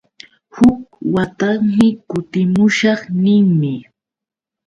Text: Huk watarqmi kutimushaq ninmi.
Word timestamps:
Huk 0.55 0.83
watarqmi 1.13 1.87
kutimushaq 2.09 3.01
ninmi. 3.23 3.73